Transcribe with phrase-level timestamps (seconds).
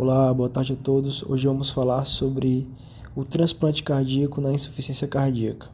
[0.00, 1.24] Olá, boa tarde a todos.
[1.24, 2.68] Hoje vamos falar sobre
[3.16, 5.70] o transplante cardíaco na insuficiência cardíaca.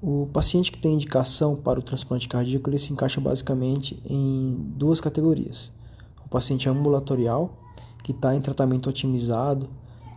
[0.00, 5.02] O paciente que tem indicação para o transplante cardíaco ele se encaixa basicamente em duas
[5.02, 5.70] categorias:
[6.24, 7.58] o paciente ambulatorial,
[8.02, 9.68] que está em tratamento otimizado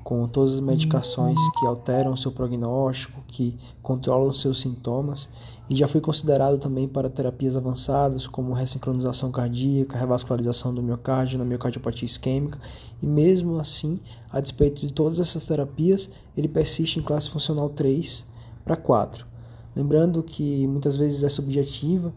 [0.07, 5.27] com todas as medicações que alteram o seu prognóstico, que controlam seus sintomas,
[5.69, 11.43] e já foi considerado também para terapias avançadas, como ressincronização cardíaca, revascularização do miocárdio, na
[11.43, 12.57] miocardiopatia isquêmica,
[13.03, 13.99] e mesmo assim,
[14.31, 18.25] a despeito de todas essas terapias, ele persiste em classe funcional 3
[18.63, 19.27] para 4.
[19.75, 22.13] Lembrando que muitas vezes é subjetiva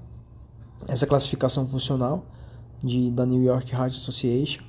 [0.86, 2.25] essa classificação funcional
[2.80, 4.62] de, da New York Heart Association,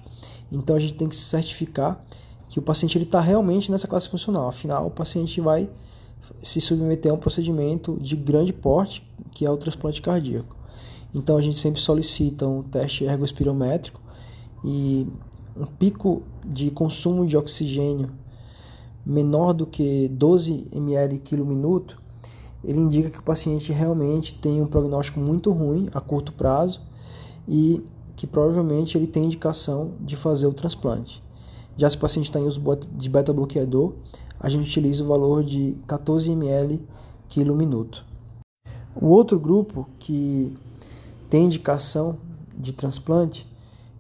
[0.52, 2.04] então a gente tem que se certificar
[2.52, 4.46] que o paciente está realmente nessa classe funcional.
[4.50, 5.70] Afinal, o paciente vai
[6.44, 10.54] se submeter a um procedimento de grande porte, que é o transplante cardíaco.
[11.16, 14.02] Então, a gente sempre solicita um teste ergospirométrico
[14.66, 15.08] e
[15.56, 18.12] um pico de consumo de oxigênio
[19.06, 22.02] menor do que 12 ml quilo minuto,
[22.66, 26.82] ele indica que o paciente realmente tem um prognóstico muito ruim a curto prazo
[27.48, 27.82] e
[28.18, 31.24] que provavelmente ele tem indicação de fazer o transplante.
[31.82, 32.62] Já se o paciente está em uso
[32.96, 33.94] de beta-bloqueador,
[34.40, 36.88] a gente utiliza o valor de 14 ml
[37.28, 38.06] quilo minuto.
[38.96, 40.56] O outro grupo que
[41.28, 42.20] tem indicação
[42.56, 43.52] de transplante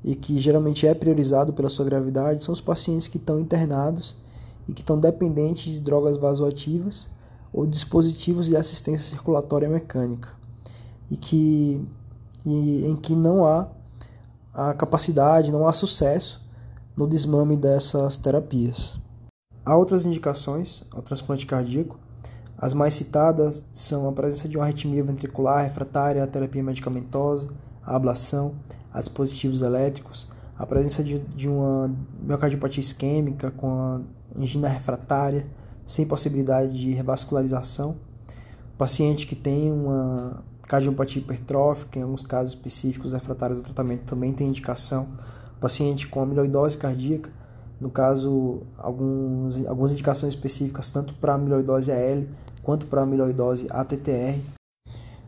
[0.03, 4.15] e que geralmente é priorizado pela sua gravidade são os pacientes que estão internados
[4.67, 7.09] e que estão dependentes de drogas vasoativas
[7.51, 10.29] ou dispositivos de assistência circulatória mecânica
[11.09, 11.83] e que
[12.45, 13.67] e em que não há
[14.53, 16.41] a capacidade, não há sucesso
[16.95, 18.99] no desmame dessas terapias.
[19.65, 21.99] Há outras indicações ao transplante cardíaco.
[22.57, 27.47] As mais citadas são a presença de uma arritmia ventricular refratária à terapia medicamentosa,
[27.83, 28.53] a ablação,
[28.93, 31.91] a dispositivos elétricos, a presença de, de uma
[32.21, 34.01] miocardiopatia isquêmica com
[34.37, 35.47] angina refratária,
[35.85, 37.95] sem possibilidade de revascularização,
[38.77, 44.47] paciente que tem uma cardiopatia hipertrófica, em alguns casos específicos refratários ao tratamento também tem
[44.47, 45.07] indicação
[45.61, 47.29] paciente com amiloidose cardíaca,
[47.79, 52.23] no caso, alguns, algumas indicações específicas tanto para amiloidose AL
[52.61, 54.39] quanto para amiloidose ATTR.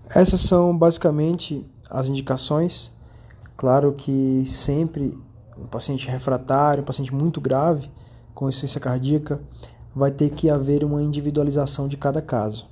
[0.09, 2.91] Essas são basicamente as indicações.
[3.55, 5.17] Claro que sempre
[5.57, 7.89] um paciente refratário, um paciente muito grave
[8.35, 9.39] com insuficiência cardíaca,
[9.95, 12.67] vai ter que haver uma individualização de cada caso.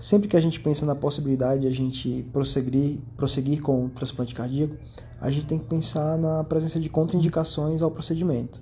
[0.00, 4.32] Sempre que a gente pensa na possibilidade de a gente prosseguir, prosseguir com o transplante
[4.32, 4.76] cardíaco,
[5.20, 8.60] a gente tem que pensar na presença de contraindicações ao procedimento.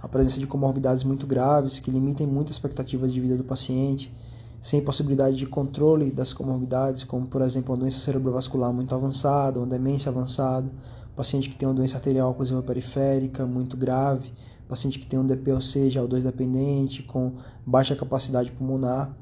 [0.00, 4.14] A presença de comorbidades muito graves que limitem muito a expectativa de vida do paciente,
[4.62, 9.66] sem possibilidade de controle das comorbidades, como por exemplo uma doença cerebrovascular muito avançada, uma
[9.66, 10.70] demência avançada,
[11.16, 14.32] paciente que tem uma doença arterial oclusiva periférica muito grave,
[14.68, 17.32] paciente que tem um DPOC já 2 dependente, com
[17.66, 19.12] baixa capacidade pulmonar.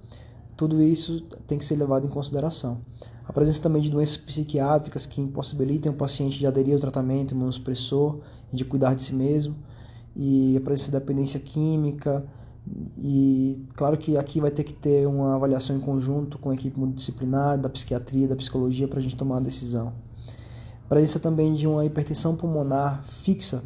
[0.56, 2.78] Tudo isso tem que ser levado em consideração.
[3.26, 8.20] A presença também de doenças psiquiátricas que impossibilitem o paciente de aderir ao tratamento imunossupressor
[8.52, 9.56] e de cuidar de si mesmo,
[10.14, 12.24] e a presença de dependência química,
[12.96, 16.78] e claro que aqui vai ter que ter uma avaliação em conjunto com a equipe
[16.78, 19.92] multidisciplinar, da psiquiatria, da psicologia, para a gente tomar uma decisão.
[20.84, 23.64] A presença também de uma hipertensão pulmonar fixa,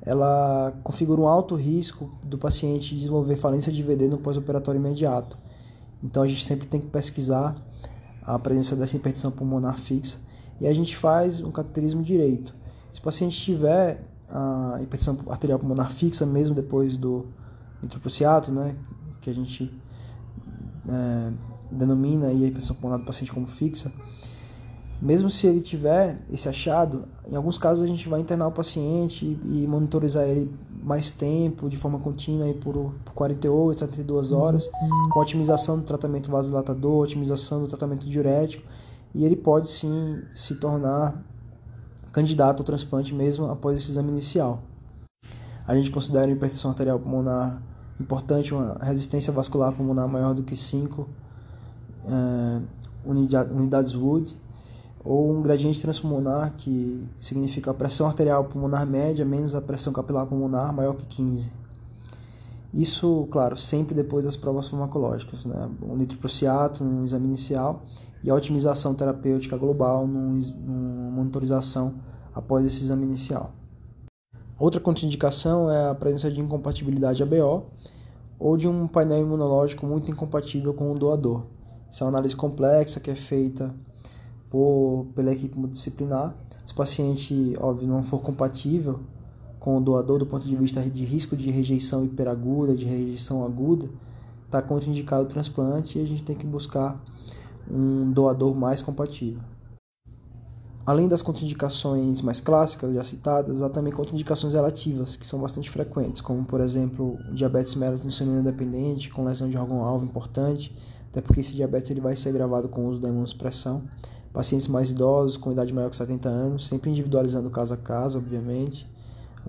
[0.00, 5.36] ela configura um alto risco do paciente desenvolver falência de VD no pós-operatório imediato
[6.02, 7.56] então a gente sempre tem que pesquisar
[8.22, 10.18] a presença dessa hipertensão pulmonar fixa
[10.60, 12.54] e a gente faz um cateterismo direito.
[12.92, 17.26] Se o paciente tiver a hipertensão arterial pulmonar fixa mesmo depois do
[17.82, 18.76] nitroprusiato, né,
[19.20, 19.72] que a gente
[20.88, 21.32] é,
[21.70, 23.90] denomina a hipertensão pulmonar do paciente como fixa,
[25.00, 29.38] mesmo se ele tiver esse achado, em alguns casos a gente vai internar o paciente
[29.44, 30.50] e monitorizar ele
[30.88, 34.70] mais tempo, de forma contínua, por, por 48, 72 horas,
[35.12, 38.66] com otimização do tratamento vasodilatador, otimização do tratamento diurético,
[39.14, 41.22] e ele pode sim se tornar
[42.10, 44.62] candidato ao transplante mesmo após esse exame inicial.
[45.66, 47.62] A gente considera a hipertensão arterial pulmonar
[48.00, 51.06] importante, uma resistência vascular pulmonar maior do que 5
[52.06, 52.62] é,
[53.04, 54.34] unidades Wood,
[55.08, 60.26] ou um gradiente transpulmonar, que significa a pressão arterial pulmonar média menos a pressão capilar
[60.26, 61.50] pulmonar maior que 15.
[62.74, 65.70] Isso, claro, sempre depois das provas farmacológicas, né?
[65.80, 67.80] o nitroprusiato no exame inicial
[68.22, 71.94] e a otimização terapêutica global numa monitorização
[72.34, 73.52] após esse exame inicial.
[74.58, 77.64] Outra contraindicação é a presença de incompatibilidade ABO
[78.38, 81.46] ou de um painel imunológico muito incompatível com o doador.
[81.88, 83.74] Essa é uma análise complexa que é feita
[84.50, 86.34] por, pela equipe multidisciplinar.
[86.64, 89.00] Se o paciente, óbvio, não for compatível
[89.58, 93.88] com o doador do ponto de vista de risco de rejeição hiperaguda, de rejeição aguda,
[94.46, 97.02] está contraindicado o transplante e a gente tem que buscar
[97.70, 99.40] um doador mais compatível.
[100.86, 106.22] Além das contraindicações mais clássicas já citadas, há também contraindicações relativas, que são bastante frequentes,
[106.22, 110.74] como por exemplo diabetes mellitus insulina dependente, com lesão de órgão-alvo importante,
[111.10, 113.82] até porque esse diabetes ele vai ser gravado com o uso da imunossupressão.
[114.32, 118.86] Pacientes mais idosos, com idade maior que 70 anos, sempre individualizando caso a caso, obviamente.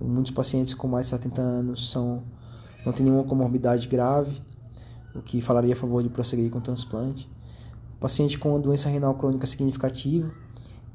[0.00, 2.22] Muitos pacientes com mais de 70 anos são,
[2.84, 4.40] não têm nenhuma comorbidade grave,
[5.14, 7.28] o que falaria a favor de prosseguir com o transplante.
[7.98, 10.30] Paciente com doença renal crônica significativa,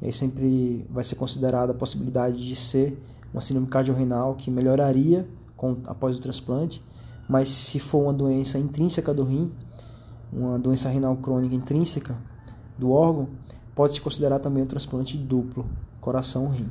[0.01, 2.99] e aí sempre vai ser considerada a possibilidade de ser
[3.31, 6.83] uma síndrome cardiorrenal que melhoraria com, após o transplante,
[7.27, 9.51] mas se for uma doença intrínseca do rim,
[10.31, 12.15] uma doença renal crônica intrínseca
[12.77, 13.29] do órgão,
[13.75, 15.66] pode-se considerar também um transplante duplo,
[16.00, 16.69] coração-rim.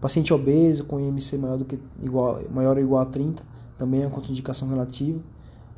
[0.00, 3.42] Paciente obeso com IMC maior, do que, igual, maior ou igual a 30,
[3.76, 5.18] também é uma contraindicação relativa.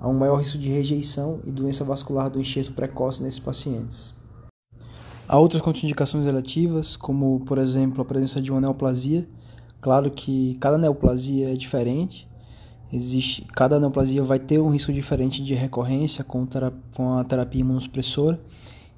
[0.00, 4.12] Há um maior risco de rejeição e doença vascular do enxerto precoce nesses pacientes.
[5.28, 9.26] Há outras contraindicações relativas, como por exemplo a presença de uma neoplasia.
[9.80, 12.28] Claro que cada neoplasia é diferente.
[12.92, 16.46] Existe, cada neoplasia vai ter um risco diferente de recorrência com,
[16.94, 18.38] com a terapia imunossupressora.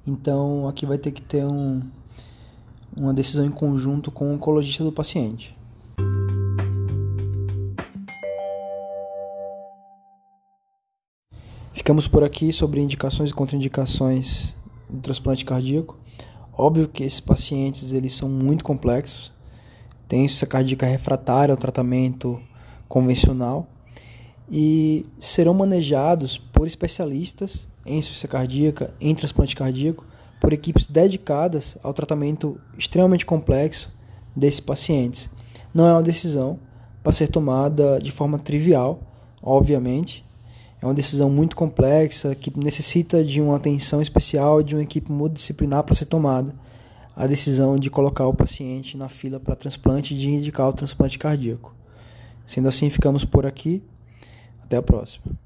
[0.05, 1.81] Então aqui vai ter que ter um,
[2.95, 5.55] uma decisão em conjunto com o oncologista do paciente.
[11.73, 14.55] Ficamos por aqui sobre indicações e contraindicações
[14.89, 15.97] do transplante cardíaco.
[16.57, 19.31] Óbvio que esses pacientes eles são muito complexos,
[20.07, 22.39] têm insuficiência cardíaca refratária ao tratamento
[22.87, 23.67] convencional
[24.49, 30.05] e serão manejados por especialistas em insuficiência cardíaca, em transplante cardíaco,
[30.39, 33.93] por equipes dedicadas ao tratamento extremamente complexo
[34.35, 35.29] desses pacientes.
[35.73, 36.59] Não é uma decisão
[37.03, 38.99] para ser tomada de forma trivial,
[39.41, 40.25] obviamente,
[40.81, 45.83] é uma decisão muito complexa que necessita de uma atenção especial de uma equipe multidisciplinar
[45.83, 46.53] para ser tomada.
[47.15, 51.17] A decisão de colocar o paciente na fila para transplante e de indicar o transplante
[51.17, 51.73] cardíaco.
[52.45, 53.81] Sendo assim, ficamos por aqui.
[54.61, 55.44] Até a próxima.